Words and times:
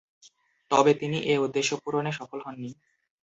তবে, 0.71 0.91
তিনি 0.93 1.17
এ 1.25 1.35
উদ্দেশ্য 1.37 1.71
পূরণে 1.83 2.11
সফল 2.19 2.39
হননি। 2.45 2.71